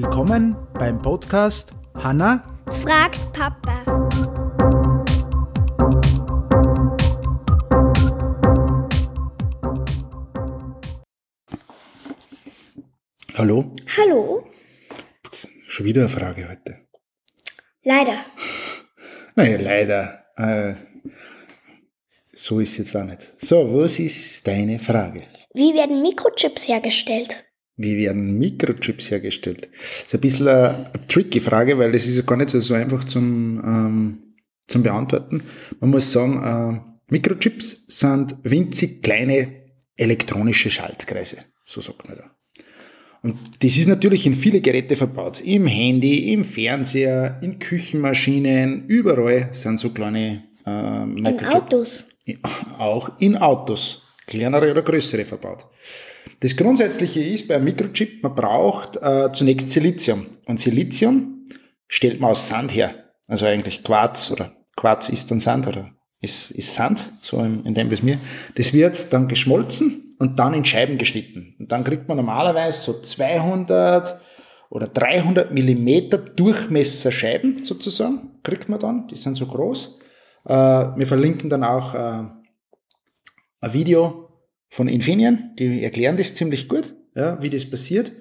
[0.00, 2.44] Willkommen beim Podcast Hanna
[2.84, 3.84] fragt Papa.
[13.34, 14.44] Hallo, Hallo?
[15.66, 16.86] schon wieder eine Frage heute.
[17.82, 18.24] Leider.
[19.34, 20.24] Naja, leider.
[20.36, 20.74] Äh,
[22.34, 23.34] so ist es jetzt auch nicht.
[23.38, 25.24] So, was ist deine Frage?
[25.54, 27.47] Wie werden Mikrochips hergestellt?
[27.78, 29.68] Wie werden Mikrochips hergestellt?
[29.72, 33.04] Das ist ein bisschen eine, tricky Frage, weil das ist ja gar nicht so, einfach
[33.04, 34.18] zum, ähm,
[34.66, 35.44] zum Beantworten.
[35.78, 39.62] Man muss sagen, äh, Mikrochips sind winzig kleine
[39.96, 41.38] elektronische Schaltkreise.
[41.64, 42.30] So sagt man da.
[43.22, 45.40] Und das ist natürlich in viele Geräte verbaut.
[45.40, 51.54] Im Handy, im Fernseher, in Küchenmaschinen, überall sind so kleine äh, In Microchips.
[51.54, 52.06] Autos.
[52.78, 55.66] Auch in Autos, kleinere oder größere verbaut.
[56.40, 60.26] Das Grundsätzliche ist bei einem Mikrochip, man braucht äh, zunächst Silizium.
[60.46, 61.46] Und Silizium
[61.88, 62.94] stellt man aus Sand her.
[63.26, 67.74] Also eigentlich Quarz oder Quarz ist dann Sand oder ist, ist Sand, so in, in
[67.74, 68.18] dem, was mir.
[68.54, 71.56] Das wird dann geschmolzen und dann in Scheiben geschnitten.
[71.58, 74.20] Und dann kriegt man normalerweise so 200
[74.70, 79.08] oder 300 Millimeter Durchmesser Scheiben sozusagen, kriegt man dann.
[79.08, 79.98] Die sind so groß.
[80.44, 82.24] Äh, wir verlinken dann auch äh,
[83.60, 84.28] ein Video
[84.68, 88.12] von Infineon, die erklären das ziemlich gut, ja, wie das passiert.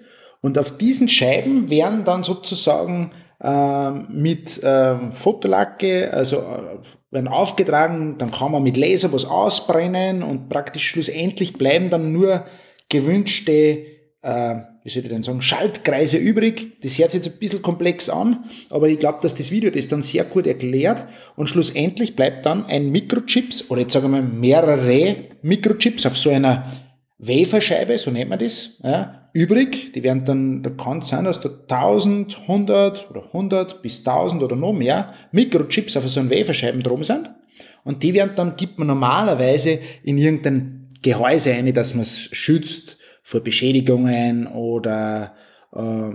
[0.42, 6.80] Und auf diesen Scheiben werden dann sozusagen ähm, mit ähm, Fotolacke, also äh,
[7.12, 12.46] werden aufgetragen, dann kann man mit Laser was ausbrennen und praktisch schlussendlich bleiben dann nur
[12.90, 13.97] gewünschte,
[14.28, 16.81] äh, wie soll ich denn sagen, Schaltkreise übrig.
[16.81, 19.88] Das hört sich jetzt ein bisschen komplex an, aber ich glaube, dass das Video das
[19.88, 24.28] dann sehr gut erklärt und schlussendlich bleibt dann ein Mikrochips oder jetzt sagen wir mal
[24.28, 26.67] mehrere Mikrochips auf so einer
[27.20, 29.94] Waferscheibe, so nennt man das, ja, übrig.
[29.94, 34.44] Die werden dann, da kann es sein, dass da 1000, 100 oder 100 bis 1000
[34.44, 37.32] oder noch mehr Mikrochips auf so einen Waferscheiben drum sind.
[37.86, 42.97] Und die werden dann, gibt man normalerweise in irgendein Gehäuse ein, dass man es schützt
[43.27, 45.36] vor Beschädigungen oder
[45.73, 46.11] äh,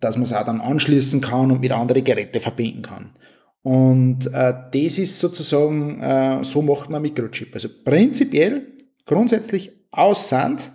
[0.00, 3.14] dass man es auch dann anschließen kann und mit anderen Geräten verbinden kann.
[3.60, 7.52] Und äh, das ist sozusagen, äh, so macht man Mikrochip.
[7.52, 10.72] Also prinzipiell, grundsätzlich aus Sand,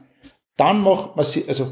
[0.57, 1.71] dann macht man, also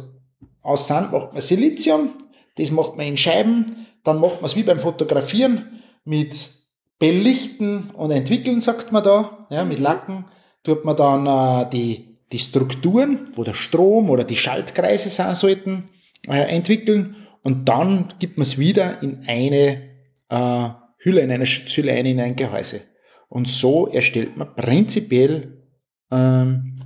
[0.64, 2.10] aus Sand macht man Silizium,
[2.56, 3.68] das macht man in Scheiben,
[4.04, 6.50] dann macht man es wie beim Fotografieren mit
[6.98, 10.26] Belichten und Entwickeln, sagt man da, ja, mit Lacken,
[10.64, 15.90] tut man dann äh, die, die Strukturen, wo der Strom oder die Schaltkreise sein sollten,
[16.28, 19.82] äh, entwickeln und dann gibt man es wieder in eine
[20.30, 22.82] äh, Hülle, in eine Schutzhülle ein, in ein Gehäuse.
[23.30, 25.64] Und so erstellt man prinzipiell
[26.12, 26.78] ähm,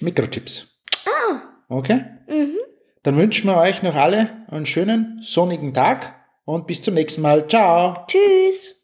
[0.00, 0.80] Mikrochips.
[1.04, 1.42] Ah.
[1.68, 2.04] Okay?
[2.28, 2.56] Mhm.
[3.02, 7.46] Dann wünschen wir euch noch alle einen schönen sonnigen Tag und bis zum nächsten Mal.
[7.48, 8.06] Ciao!
[8.06, 8.77] Tschüss.